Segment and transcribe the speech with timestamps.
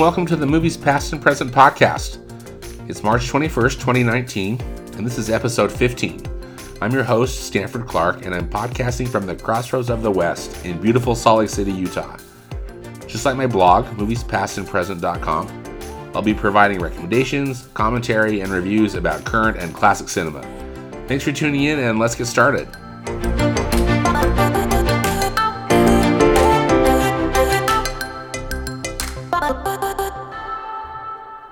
[0.00, 2.20] And welcome to the Movies Past and Present podcast.
[2.88, 4.58] It's March 21st, 2019,
[4.96, 6.22] and this is episode 15.
[6.80, 10.80] I'm your host, Stanford Clark, and I'm podcasting from the crossroads of the West in
[10.80, 12.16] beautiful Salt Lake City, Utah.
[13.08, 19.74] Just like my blog, moviespastandpresent.com, I'll be providing recommendations, commentary, and reviews about current and
[19.74, 20.40] classic cinema.
[21.08, 22.68] Thanks for tuning in, and let's get started.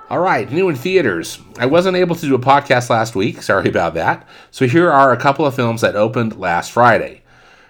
[0.09, 1.37] All right, new in theaters.
[1.59, 3.43] I wasn't able to do a podcast last week.
[3.43, 4.27] Sorry about that.
[4.49, 7.21] So here are a couple of films that opened last Friday.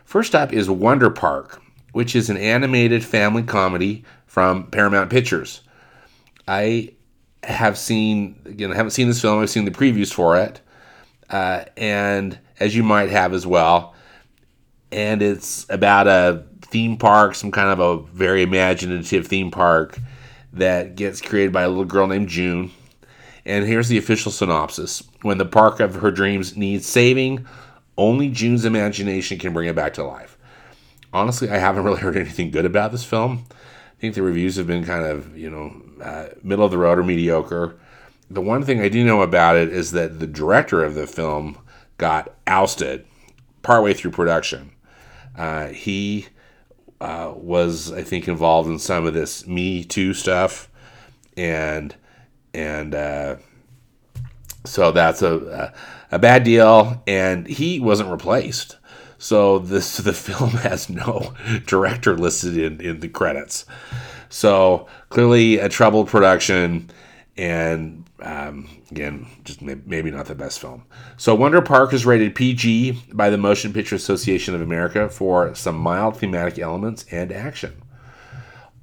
[0.05, 5.63] First up is Wonder Park, which is an animated family comedy from Paramount Pictures.
[6.48, 6.93] I
[7.43, 10.62] have seen, again, I haven't seen this film, I've seen the previews for it.
[11.29, 13.95] Uh, and as you might have as well.
[14.93, 19.99] And it's about a theme park, some kind of a very imaginative theme park
[20.53, 22.71] that gets created by a little girl named June.
[23.45, 27.45] And here's the official synopsis When the park of her dreams needs saving,
[27.97, 30.37] only June's imagination can bring it back to life.
[31.11, 33.45] Honestly, I haven't really heard anything good about this film.
[33.51, 36.99] I think the reviews have been kind of, you know, uh, middle of the road
[36.99, 37.77] or mediocre.
[38.29, 41.57] The one thing I do know about it is that the director of the film
[41.97, 43.05] got ousted
[43.61, 44.71] partway through production.
[45.35, 46.27] Uh, he
[47.01, 50.69] uh, was, I think, involved in some of this Me Too stuff,
[51.37, 51.95] and
[52.53, 53.35] and uh,
[54.65, 55.73] so that's a,
[56.11, 57.01] a, a bad deal.
[57.07, 58.77] And he wasn't replaced,
[59.17, 61.33] so this the film has no
[61.65, 63.65] director listed in in the credits.
[64.29, 66.89] So clearly a troubled production,
[67.38, 70.84] and um, again, just maybe not the best film.
[71.18, 75.78] So, Wonder Park is rated PG by the Motion Picture Association of America for some
[75.78, 77.81] mild thematic elements and action.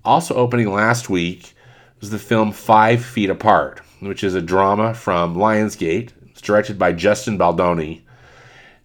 [0.05, 1.55] Also opening last week
[2.01, 6.13] was the film Five Feet Apart, which is a drama from Lionsgate.
[6.31, 8.03] It's directed by Justin Baldoni.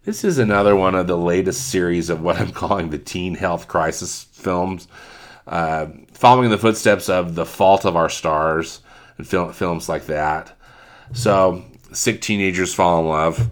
[0.04, 3.68] This is another one of the latest series of what I'm calling the teen health
[3.68, 4.88] crisis films,
[5.46, 8.80] uh, following in the footsteps of The Fault of Our Stars
[9.18, 10.56] and film, films like that.
[11.12, 13.50] So sick teenagers fall in love,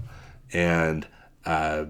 [0.53, 1.07] and
[1.45, 1.87] uh,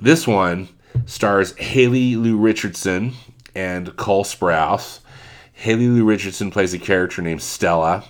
[0.00, 0.68] this one
[1.06, 3.12] stars Haley Lu Richardson
[3.54, 5.00] and Cole Sprouse.
[5.52, 8.04] Haley Lu Richardson plays a character named Stella,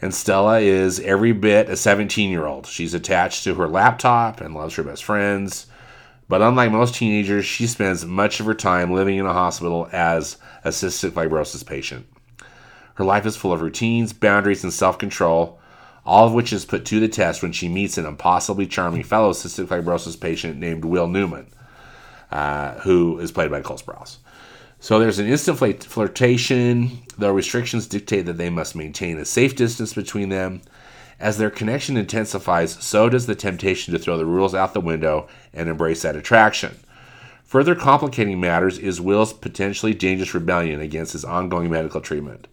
[0.00, 2.66] and Stella is every bit a 17 year old.
[2.66, 5.66] She's attached to her laptop and loves her best friends.
[6.28, 10.36] But unlike most teenagers, she spends much of her time living in a hospital as
[10.62, 12.06] a cystic fibrosis patient.
[12.98, 15.60] Her life is full of routines, boundaries, and self control,
[16.04, 19.30] all of which is put to the test when she meets an impossibly charming fellow
[19.30, 21.46] cystic fibrosis patient named Will Newman,
[22.32, 24.16] uh, who is played by Cole Sprouse.
[24.80, 29.94] So there's an instant flirtation, though restrictions dictate that they must maintain a safe distance
[29.94, 30.60] between them.
[31.20, 35.28] As their connection intensifies, so does the temptation to throw the rules out the window
[35.54, 36.74] and embrace that attraction.
[37.44, 42.48] Further complicating matters is Will's potentially dangerous rebellion against his ongoing medical treatment.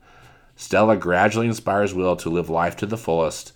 [0.55, 3.51] Stella gradually inspires Will to live life to the fullest,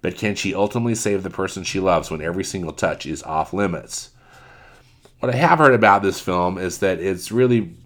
[0.00, 3.52] but can she ultimately save the person she loves when every single touch is off
[3.52, 4.10] limits?
[5.20, 7.76] What I have heard about this film is that it's really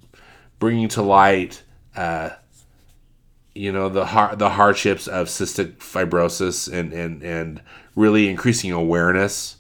[0.59, 1.63] bringing to light,
[1.95, 2.31] uh,
[3.55, 7.63] you know, the har- the hardships of cystic fibrosis and, and, and
[7.95, 9.57] really increasing awareness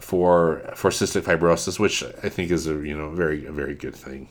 [0.00, 3.96] for for cystic fibrosis, which I think is a you know very a very good
[3.96, 4.28] thing.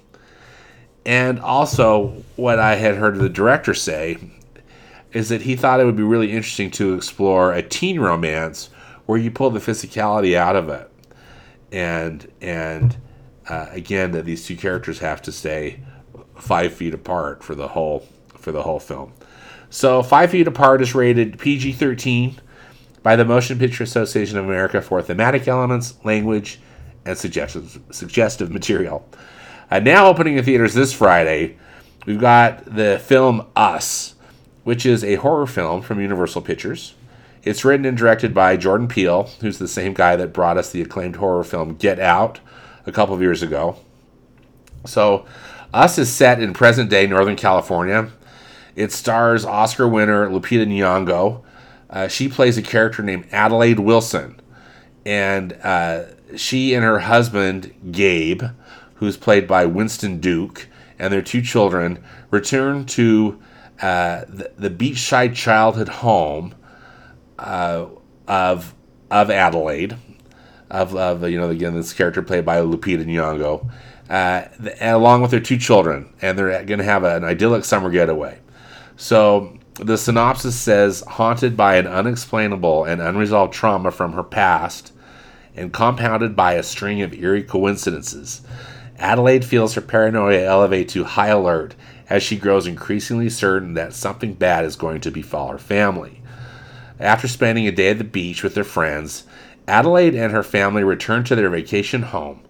[1.08, 4.18] And also, what I had heard the director say
[5.14, 8.70] is that he thought it would be really interesting to explore a teen romance
[9.06, 10.92] where you pull the physicality out of it,
[11.72, 12.98] and and
[13.48, 15.80] uh, again that these two characters have to stay
[16.36, 18.06] five feet apart for the whole
[18.38, 19.14] for the whole film.
[19.70, 22.40] So, Five Feet Apart is rated PG 13
[23.02, 26.60] by the Motion Picture Association of America for thematic elements, language,
[27.06, 29.08] and suggestive, suggestive material.
[29.70, 31.58] Uh, now opening in theaters this Friday,
[32.06, 34.16] we've got the film Us,
[34.64, 36.94] which is a horror film from Universal Pictures.
[37.44, 40.82] It's written and directed by Jordan Peele, who's the same guy that brought us the
[40.82, 42.40] acclaimed horror film Get Out
[42.86, 43.76] a couple of years ago.
[44.86, 45.26] So,
[45.74, 48.10] Us is set in present day Northern California.
[48.78, 51.44] It stars Oscar winner Lupita Nyong'o.
[51.90, 54.40] Uh, she plays a character named Adelaide Wilson,
[55.06, 56.04] and uh,
[56.38, 58.44] she and her husband Gabe
[58.98, 60.68] who's played by Winston Duke,
[61.00, 63.40] and their two children return to
[63.82, 66.56] uh, the, the, beachside childhood home
[67.38, 67.86] uh,
[68.28, 68.74] of
[69.12, 69.96] of Adelaide,
[70.72, 73.70] of, of you know again this character played by Lupita Nyong'o,
[74.10, 74.46] uh,
[74.82, 78.40] along with their two children, and they're going to have an idyllic summer getaway.
[78.96, 84.92] So the synopsis says haunted by an unexplainable and unresolved trauma from her past
[85.56, 88.42] and compounded by a string of eerie coincidences.
[89.00, 91.76] Adelaide feels her paranoia elevate to high alert
[92.10, 96.22] as she grows increasingly certain that something bad is going to befall her family.
[97.00, 99.26] After spending a day at the beach with their friends,
[99.68, 102.42] Adelaide and her family return to their vacation home.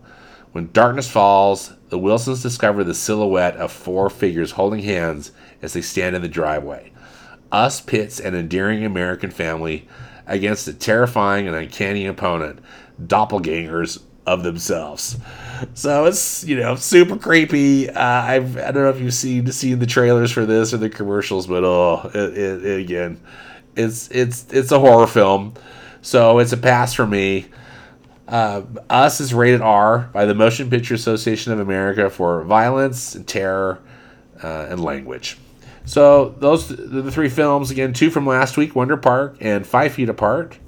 [0.54, 5.82] When darkness falls, the Wilsons discover the silhouette of four figures holding hands as they
[5.82, 6.92] stand in the driveway.
[7.52, 9.88] Us pits an endearing American family
[10.26, 12.60] against a terrifying and uncanny opponent,
[13.02, 15.18] doppelgangers of themselves.
[15.74, 17.90] So it's you know super creepy.
[17.90, 20.90] Uh, I've I don't know if you've seen seen the trailers for this or the
[20.90, 23.20] commercials, but oh, it, it, it, again,
[23.76, 25.54] it's it's it's a horror film,
[26.02, 27.48] so it's a pass for me.
[28.28, 33.26] Uh, Us is rated R by the Motion Picture Association of America for violence and
[33.26, 33.80] terror
[34.44, 35.38] uh, and language.
[35.86, 40.10] So those the three films again, two from last week, Wonder Park and Five Feet
[40.10, 40.60] Apart,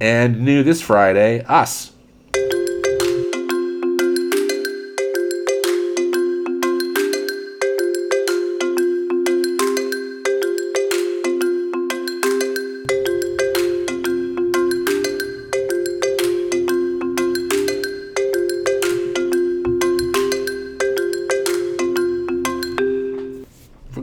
[0.00, 1.92] and new this Friday, Us.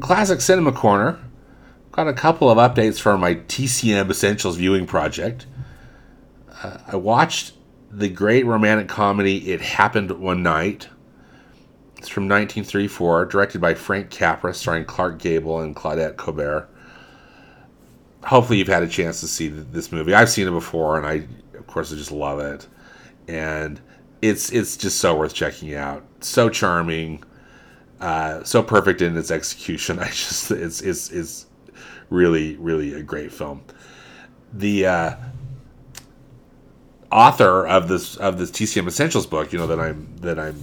[0.04, 1.18] Classic Cinema Corner.
[1.94, 5.46] Got a couple of updates for my TCM Essentials viewing project.
[6.62, 7.54] Uh, I watched
[7.90, 10.90] the great romantic comedy It Happened One Night.
[11.98, 16.68] It's from 1934, directed by Frank Capra, starring Clark Gable and Claudette Colbert.
[18.26, 20.14] Hopefully, you've had a chance to see this movie.
[20.14, 21.26] I've seen it before, and I,
[21.58, 22.68] of course, I just love it.
[23.30, 23.80] And
[24.22, 26.04] it's it's just so worth checking out.
[26.20, 27.24] So charming
[28.00, 30.00] uh, so perfect in its execution.
[30.00, 31.46] I just it's it's it's
[32.10, 33.64] really really a great film.
[34.54, 35.16] The uh,
[37.12, 40.58] author of this of this TCM Essentials book, you know that I'm that I'm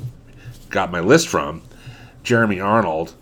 [0.68, 1.62] got my list from,
[2.22, 3.14] Jeremy Arnold,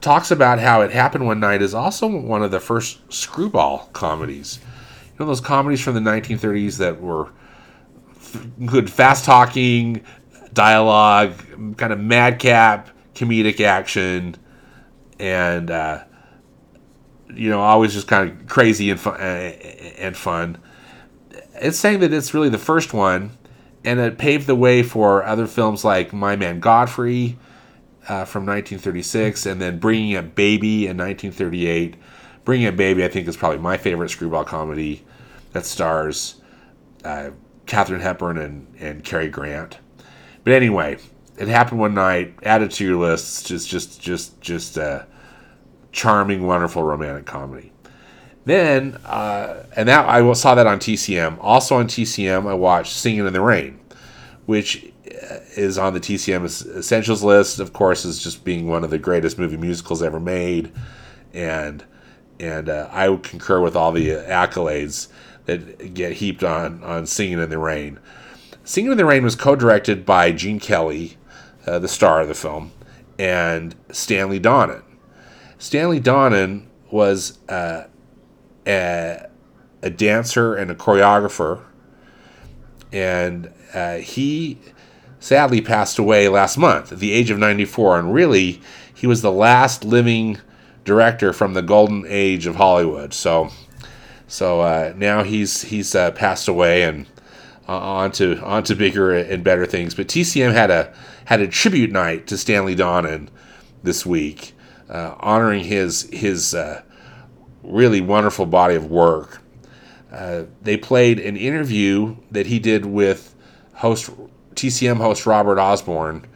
[0.00, 4.60] talks about how it happened one night is also one of the first screwball comedies.
[5.06, 7.30] You know those comedies from the 1930s that were
[8.66, 10.02] good fast talking
[10.52, 11.34] dialogue,
[11.76, 14.36] kind of madcap comedic action,
[15.18, 16.04] and uh,
[17.34, 19.20] you know, always just kind of crazy and fun.
[19.20, 20.58] And fun.
[21.54, 23.30] It's saying that it's really the first one,
[23.84, 27.38] and it paved the way for other films like My Man Godfrey
[28.08, 31.96] uh, from 1936, and then Bringing Up Baby in 1938.
[32.44, 35.04] Bringing Up Baby, I think, is probably my favorite screwball comedy
[35.52, 36.40] that stars
[37.04, 37.30] uh,
[37.66, 39.78] Katharine Hepburn and, and Cary Grant.
[40.44, 40.98] But anyway,
[41.42, 42.34] it happened one night.
[42.44, 43.48] Add it to your list.
[43.48, 45.06] Just, just, just, just a
[45.90, 47.72] charming, wonderful romantic comedy.
[48.44, 51.38] Then, uh, and that I saw that on TCM.
[51.40, 53.80] Also on TCM, I watched Singing in the Rain,
[54.46, 56.44] which uh, is on the TCM
[56.76, 57.58] Essentials list.
[57.58, 60.72] Of course, is just being one of the greatest movie musicals ever made,
[61.32, 61.84] and
[62.38, 65.08] and uh, I would concur with all the accolades
[65.46, 67.98] that get heaped on on Singing in the Rain.
[68.64, 71.16] Singing in the Rain was co-directed by Gene Kelly,
[71.66, 72.72] uh, the star of the film,
[73.18, 74.82] and Stanley Donen.
[75.58, 77.84] Stanley Donen was uh,
[78.66, 79.26] a,
[79.82, 81.62] a, dancer and a choreographer,
[82.92, 84.58] and uh, he
[85.20, 87.98] sadly passed away last month at the age of 94.
[87.98, 88.60] And really,
[88.92, 90.38] he was the last living
[90.84, 93.14] director from the golden age of Hollywood.
[93.14, 93.50] So,
[94.26, 97.06] so uh, now he's he's uh, passed away and
[97.68, 99.94] uh, on to bigger and better things.
[99.94, 100.92] But TCM had a
[101.24, 103.28] had a tribute night to Stanley Donen
[103.82, 104.52] this week,
[104.88, 106.82] uh, honoring his his uh,
[107.62, 109.40] really wonderful body of work.
[110.12, 113.34] Uh, they played an interview that he did with
[113.74, 114.10] host
[114.54, 116.26] TCM host Robert Osborne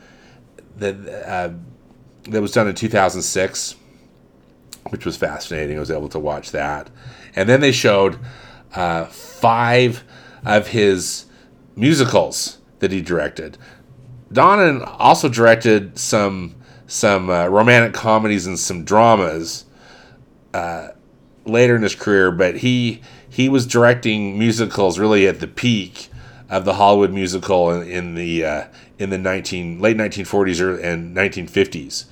[0.76, 0.95] that
[1.26, 1.50] uh,
[2.30, 3.76] that was done in 2006,
[4.90, 5.76] which was fascinating.
[5.76, 6.88] I was able to watch that,
[7.35, 8.18] and then they showed
[8.75, 10.04] uh, five
[10.46, 11.26] of his
[11.74, 13.58] musicals that he directed.
[14.32, 16.54] Donen also directed some
[16.88, 19.64] some uh, romantic comedies and some dramas
[20.54, 20.90] uh,
[21.44, 26.08] later in his career, but he he was directing musicals really at the peak
[26.48, 28.64] of the Hollywood musical in, in the uh,
[28.98, 32.04] in the 19 late 1940s and 1950s.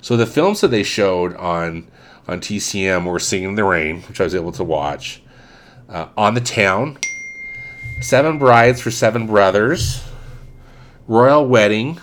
[0.00, 1.88] So the films that they showed on
[2.26, 5.22] on TCM were Singing in the Rain, which I was able to watch,
[5.88, 6.98] uh, On the Town,
[8.02, 10.02] Seven Brides for Seven Brothers,
[11.06, 12.00] Royal Wedding,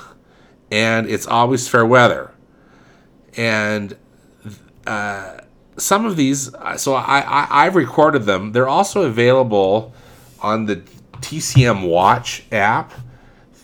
[0.72, 2.32] and It's Always Fair Weather.
[3.36, 3.98] And
[4.88, 5.42] uh,
[5.78, 8.54] some of these, uh, so I, I I've recorded them.
[8.54, 9.94] They're also available
[10.42, 10.78] on the
[11.18, 12.94] TCM Watch app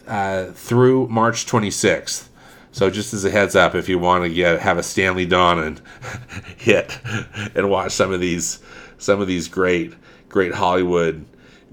[0.06, 2.28] uh, through March 26th.
[2.74, 5.80] So just as a heads up, if you want to get have a Stanley Donen
[6.58, 7.00] hit
[7.56, 8.60] and watch some of these
[8.98, 9.94] some of these great
[10.28, 11.26] great Hollywood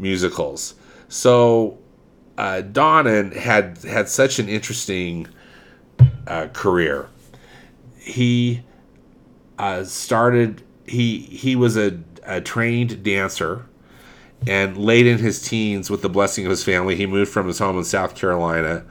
[0.03, 0.75] musicals.
[1.09, 1.79] So
[2.37, 5.29] uh, Donen had had such an interesting
[6.27, 7.09] uh, career.
[7.99, 8.63] He
[9.59, 10.63] uh, started.
[10.87, 13.67] He he was a, a trained dancer,
[14.47, 17.59] and late in his teens, with the blessing of his family, he moved from his
[17.59, 18.85] home in South Carolina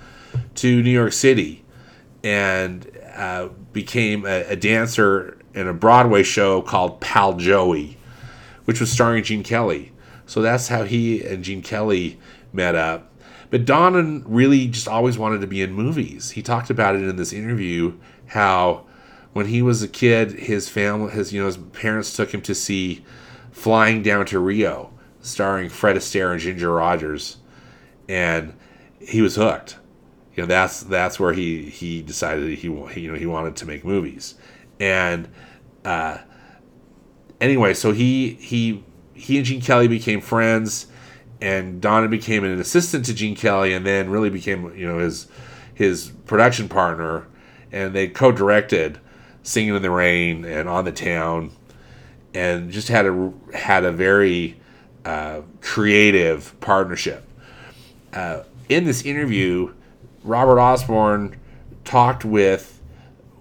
[0.55, 1.63] to New York City,
[2.23, 7.97] and uh, became a, a dancer in a Broadway show called Pal Joey,
[8.65, 9.90] which was starring Gene Kelly.
[10.31, 12.17] So that's how he and Gene Kelly
[12.53, 13.11] met up.
[13.49, 16.31] But Donen really just always wanted to be in movies.
[16.31, 17.97] He talked about it in this interview
[18.27, 18.85] how
[19.33, 22.55] when he was a kid, his family, his you know, his parents took him to
[22.55, 23.03] see
[23.51, 27.35] Flying Down to Rio, starring Fred Astaire and Ginger Rogers,
[28.07, 28.53] and
[29.01, 29.79] he was hooked.
[30.37, 33.83] You know, that's that's where he he decided he you know he wanted to make
[33.83, 34.35] movies,
[34.79, 35.27] and
[35.83, 36.19] uh,
[37.41, 38.85] anyway, so he he
[39.21, 40.87] he and Gene Kelly became friends,
[41.39, 45.27] and Donen became an assistant to Gene Kelly, and then really became you know his
[45.73, 47.27] his production partner,
[47.71, 48.99] and they co-directed
[49.43, 51.51] Singing in the Rain and On the Town,
[52.33, 54.59] and just had a had a very
[55.03, 57.27] uh, creative partnership.
[58.13, 59.73] Uh, in this interview,
[60.23, 61.39] Robert Osborne
[61.85, 62.79] talked with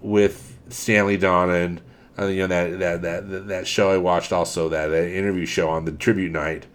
[0.01, 1.79] with Stanley Donen
[2.19, 5.69] uh, you know that, that that that show I watched also that, that interview show
[5.69, 6.67] on the tribute night,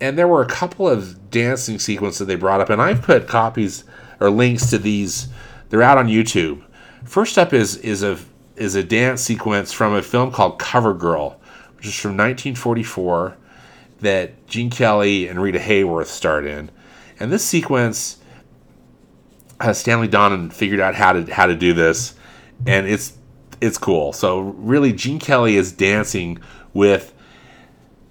[0.00, 3.28] and there were a couple of dancing sequences that they brought up, and I've put
[3.28, 3.84] copies
[4.20, 5.28] or links to these.
[5.68, 6.62] They're out on YouTube.
[7.04, 8.18] First up is is a
[8.56, 11.40] is a dance sequence from a film called Cover Girl,
[11.76, 13.36] which is from 1944,
[14.00, 16.70] that Gene Kelly and Rita Hayworth starred in,
[17.20, 18.16] and this sequence.
[19.60, 22.14] Uh, Stanley Donen figured out how to how to do this,
[22.64, 23.17] and it's
[23.60, 24.12] it's cool.
[24.12, 26.38] So really, Gene Kelly is dancing
[26.72, 27.14] with.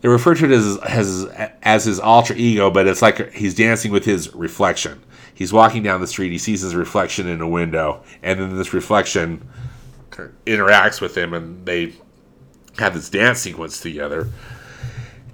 [0.01, 1.25] They refer to it as as
[1.63, 5.04] as his alter ego, but it's like he's dancing with his reflection.
[5.34, 6.32] He's walking down the street.
[6.32, 9.48] He sees his reflection in a window, and then this reflection
[10.46, 11.94] interacts with him, and they
[12.80, 14.30] have this dance sequence together.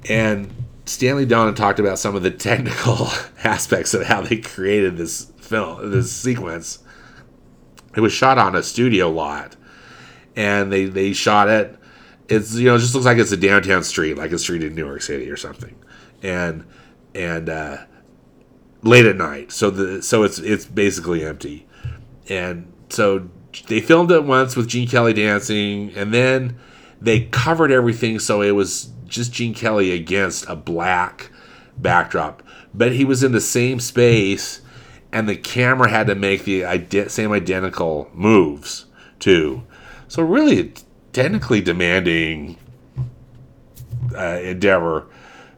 [0.10, 0.54] And
[0.86, 3.10] Stanley Donen talked about some of the technical
[3.44, 6.80] aspects of how they created this film, this sequence.
[7.96, 9.56] It was shot on a studio lot
[10.36, 11.78] and they they shot it.
[12.28, 14.76] It's you know it just looks like it's a downtown street, like a street in
[14.76, 15.76] New York City or something,
[16.22, 16.66] and
[17.14, 17.78] and uh,
[18.82, 19.52] late at night.
[19.52, 21.68] So the so it's it's basically empty,
[22.30, 23.30] and so
[23.68, 26.58] they filmed it once with Gene Kelly dancing, and then
[27.02, 31.30] they covered everything so it was just Gene Kelly against a black
[31.78, 32.42] backdrop,
[32.74, 34.62] but he was in the same space,
[35.12, 38.86] and the camera had to make the ide- same identical moves
[39.20, 39.64] too.
[40.14, 40.72] So really,
[41.12, 42.58] technically demanding
[44.16, 45.08] uh, endeavor,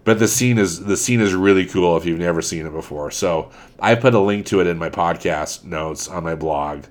[0.05, 3.11] but the scene is the scene is really cool if you've never seen it before.
[3.11, 6.85] So I put a link to it in my podcast notes on my blog.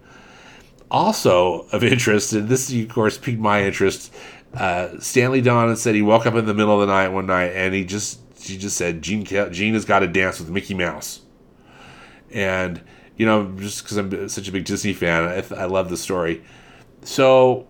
[0.90, 4.14] Also of interest, and this of course piqued my interest.
[4.52, 7.52] Uh, Stanley Donen said he woke up in the middle of the night one night
[7.54, 11.22] and he just he just said Gene Gene has got to dance with Mickey Mouse,
[12.30, 12.82] and
[13.16, 16.42] you know just because I'm such a big Disney fan, I, I love the story
[17.04, 17.66] so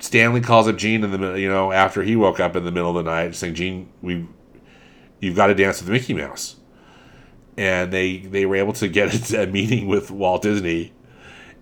[0.00, 2.96] Stanley calls up Gene in the you know, after he woke up in the middle
[2.96, 4.26] of the night, saying, "Gene, we,
[5.20, 6.56] you've got to dance with Mickey Mouse."
[7.56, 10.92] And they they were able to get a meeting with Walt Disney,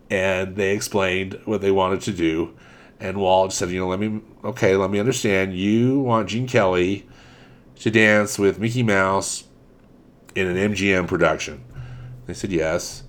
[0.08, 2.54] and they explained what they wanted to do,
[3.00, 5.56] and Walt said, "You know, let me okay, let me understand.
[5.56, 7.08] You want Gene Kelly
[7.80, 9.44] to dance with Mickey Mouse
[10.34, 11.64] in an MGM production?"
[12.26, 13.02] They said yes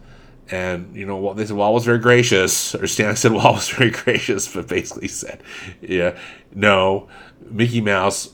[0.52, 3.92] and you know they said Walt was very gracious, or Stan said Walt was very
[3.92, 5.42] gracious, but basically said,
[5.82, 6.18] yeah,
[6.54, 7.08] no,
[7.42, 8.34] Mickey Mouse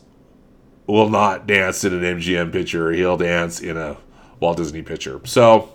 [0.88, 2.92] will not dance in an MGM picture.
[2.92, 3.98] He'll dance in a
[4.40, 5.20] Walt Disney picture.
[5.26, 5.74] So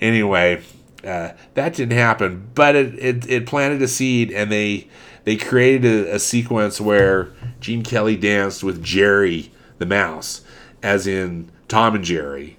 [0.00, 0.62] anyway,
[1.04, 4.88] uh, that didn't happen, but it, it, it planted a seed, and they
[5.24, 10.42] they created a, a sequence where Gene Kelly danced with Jerry the mouse,
[10.82, 12.58] as in Tom and Jerry,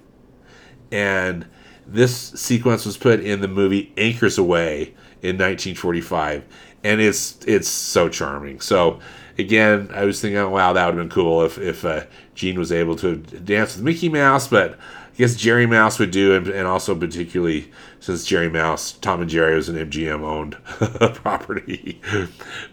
[0.90, 1.46] and
[1.86, 6.44] this sequence was put in the movie Anchors Aweigh in 1945,
[6.82, 8.60] and it's it's so charming.
[8.60, 9.00] So
[9.38, 12.58] again, I was thinking, oh, wow, that would have been cool if if uh, Gene
[12.58, 16.48] was able to dance with Mickey Mouse, but I guess Jerry Mouse would do, and,
[16.48, 20.54] and also particularly since Jerry Mouse, Tom and Jerry was an MGM owned
[21.14, 22.00] property.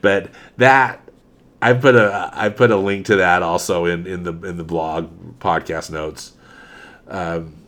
[0.02, 1.02] but that
[1.62, 4.64] I put a I put a link to that also in, in the in the
[4.64, 6.34] blog podcast notes.
[7.08, 7.61] Um,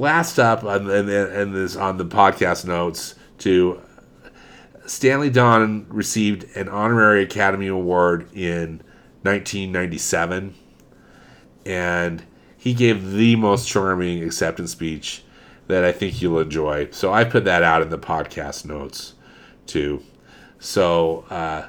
[0.00, 3.80] last up, and and this on the podcast notes to
[4.86, 8.82] Stanley Donen received an honorary Academy Award in
[9.22, 10.54] 1997,
[11.66, 12.24] and
[12.56, 15.22] he gave the most charming acceptance speech
[15.68, 16.88] that I think you'll enjoy.
[16.90, 19.14] So I put that out in the podcast notes
[19.66, 20.02] too.
[20.58, 21.66] So, uh,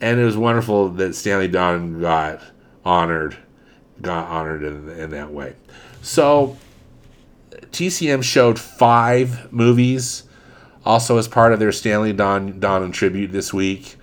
[0.00, 2.42] and it was wonderful that Stanley Donen got
[2.84, 3.36] honored,
[4.02, 5.54] got honored in, in that way.
[6.02, 6.56] So,
[7.70, 10.24] TCM showed five movies
[10.84, 13.96] also as part of their Stanley Don Donen tribute this week.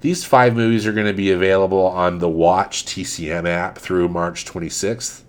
[0.00, 4.44] These five movies are going to be available on the Watch TCM app through March
[4.44, 5.22] 26th,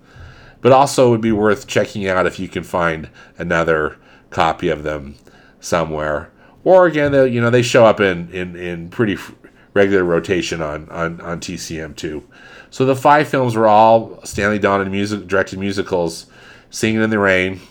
[0.61, 3.97] but also would be worth checking out if you can find another
[4.29, 5.15] copy of them
[5.59, 6.31] somewhere.
[6.63, 9.17] Or again, they, you know, they show up in, in, in pretty
[9.73, 12.23] regular rotation on, on, on TCM too.
[12.69, 16.25] So the five films were all Stanley Donen music directed musicals:
[16.73, 17.61] Singing in the Rain,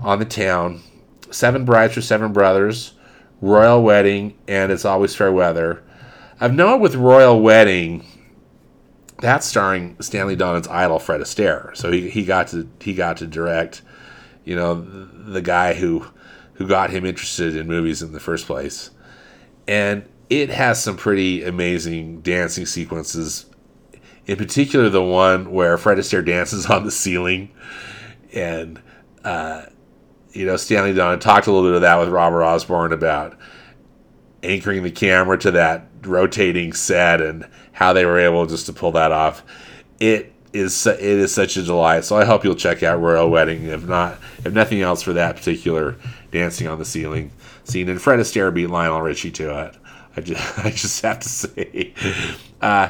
[0.00, 0.82] On the Town,
[1.30, 2.94] Seven Brides for Seven Brothers,
[3.40, 5.84] Royal Wedding, and It's Always Fair Weather.
[6.40, 8.04] I've known with Royal Wedding,
[9.20, 11.76] that's starring Stanley Donen's idol Fred Astaire.
[11.76, 13.82] So he, he got to he got to direct,
[14.44, 16.04] you know, the, guy who
[16.54, 18.90] who got him interested in movies in the first place.
[19.68, 23.46] And it has some pretty amazing dancing sequences.
[24.26, 27.52] In particular, the one where Fred Astaire dances on the ceiling,
[28.32, 28.80] and
[29.24, 29.66] uh,
[30.32, 33.36] you know, Stanley Donen talked a little bit of that with Robert Osborne about
[34.42, 38.92] anchoring the camera to that rotating set and how they were able just to pull
[38.92, 39.42] that off.
[39.98, 42.04] It is it is such a delight.
[42.04, 45.36] So I hope you'll check out Royal Wedding, if not if nothing else for that
[45.36, 45.96] particular
[46.30, 47.32] dancing on the ceiling
[47.64, 47.88] scene.
[47.88, 49.74] And Fred Astaire beat Lionel Richie to it.
[50.16, 51.94] I just I just have to say.
[52.60, 52.88] Uh,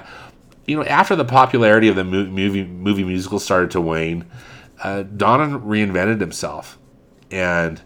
[0.66, 4.24] you know, after the popularity of the movie movie musical started to wane,
[4.82, 6.78] uh, Donen reinvented himself
[7.30, 7.80] and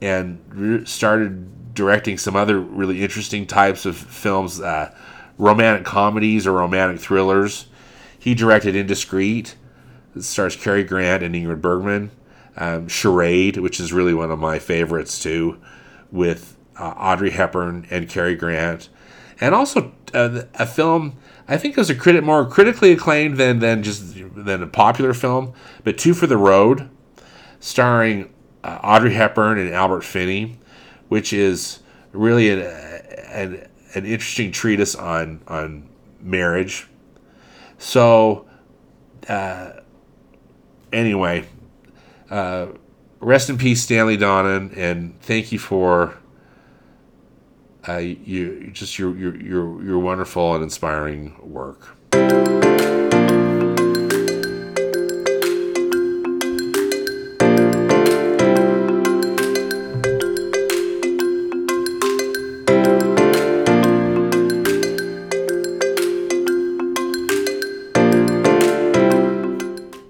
[0.00, 4.94] and started directing some other really interesting types of films, uh,
[5.38, 7.66] romantic comedies or romantic thrillers.
[8.18, 9.56] He directed Indiscreet.
[10.20, 12.10] Stars Cary Grant and Ingrid Bergman.
[12.56, 15.58] Um, Charade, which is really one of my favorites too,
[16.12, 18.88] with uh, Audrey Hepburn and Cary Grant,
[19.40, 23.58] and also uh, a film I think it was a critic more critically acclaimed than
[23.58, 26.88] than just than a popular film, but Two for the Road,
[27.60, 30.58] starring uh, Audrey Hepburn and Albert Finney,
[31.08, 31.80] which is
[32.12, 35.86] really an, an, an interesting treatise on on
[36.20, 36.88] marriage.
[37.76, 38.46] So,
[39.28, 39.72] uh,
[40.94, 41.44] anyway,
[42.30, 42.68] uh,
[43.20, 46.16] rest in peace, Stanley Donen, and thank you for
[47.88, 51.96] uh, you just your, your your your wonderful and inspiring work.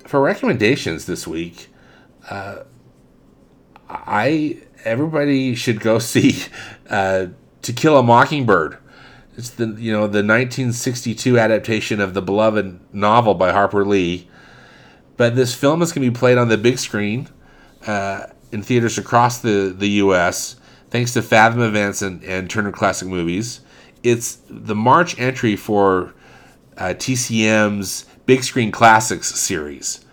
[0.07, 1.69] For recommendations this week.
[2.31, 2.63] Uh,
[3.89, 6.37] I everybody should go see
[6.89, 7.27] uh,
[7.65, 8.77] To Kill a Mockingbird.
[9.37, 14.29] It's the you know the 1962 adaptation of the beloved novel by Harper Lee,
[15.17, 17.29] but this film is going to be played on the big screen
[17.87, 20.57] uh, in theaters across the the U.S.
[20.91, 23.61] thanks to Fathom Events and, and Turner Classic Movies.
[24.03, 26.13] It's the March entry for
[26.77, 30.05] uh, TCM's Big Screen Classics series.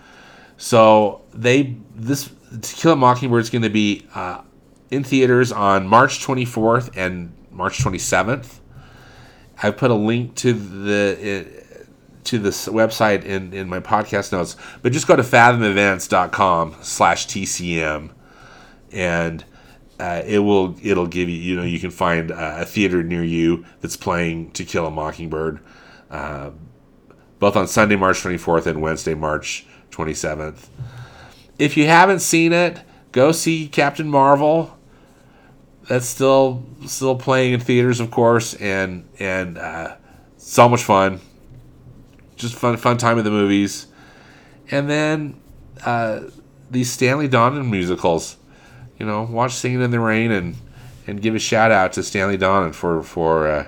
[0.55, 4.41] So they this To Kill a Mockingbird is going to be uh,
[4.89, 8.59] in theaters on March 24th and March 27th.
[9.61, 11.83] I put a link to the uh,
[12.23, 18.11] to this website in, in my podcast notes, but just go to fathomevents.com slash TCM
[18.91, 19.43] and
[19.99, 23.23] uh, it will it'll give you you know you can find uh, a theater near
[23.23, 25.59] you that's playing To Kill a Mockingbird,
[26.09, 26.51] uh,
[27.39, 30.69] both on Sunday March 24th and Wednesday March 27th.
[31.59, 32.79] If you haven't seen it,
[33.11, 34.75] go see Captain Marvel.
[35.87, 39.95] That's still still playing in theaters, of course, and and uh,
[40.37, 41.19] so much fun.
[42.35, 43.87] Just fun fun time in the movies,
[44.69, 45.39] and then
[45.85, 46.21] uh,
[46.69, 48.37] these Stanley Donen musicals.
[48.99, 50.55] You know, watch Singing in the Rain and
[51.07, 53.67] and give a shout out to Stanley Donen for for uh,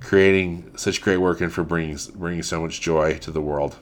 [0.00, 3.78] creating such great work and for bringing bringing so much joy to the world.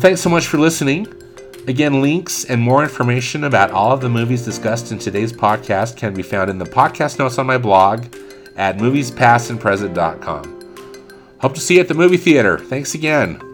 [0.00, 1.08] Well, thanks so much for listening.
[1.68, 6.14] Again, links and more information about all of the movies discussed in today's podcast can
[6.14, 8.06] be found in the podcast notes on my blog
[8.56, 11.36] at moviespastandpresent.com.
[11.42, 12.58] Hope to see you at the movie theater.
[12.58, 13.49] Thanks again.